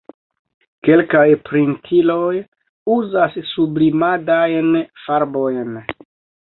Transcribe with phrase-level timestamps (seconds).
[0.87, 2.33] Kelkaj printiloj
[2.97, 5.81] uzas sublimadajn farbojn.